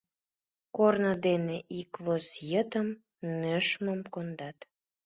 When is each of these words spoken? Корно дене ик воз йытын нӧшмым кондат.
Корно 0.75 1.13
дене 1.25 1.57
ик 1.79 1.91
воз 2.05 2.27
йытын 2.51 2.87
нӧшмым 3.41 4.01
кондат. 4.13 4.57